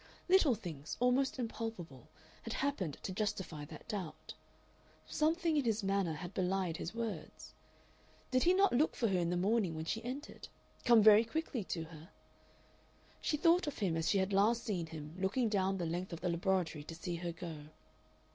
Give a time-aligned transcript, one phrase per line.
[0.27, 2.09] Little things, almost impalpable,
[2.41, 4.33] had happened to justify that doubt;
[5.05, 7.53] something in his manner had belied his words.
[8.31, 10.47] Did he not look for her in the morning when she entered
[10.85, 12.09] come very quickly to her?
[13.21, 16.21] She thought of him as she had last seen him looking down the length of
[16.21, 17.65] the laboratory to see her go.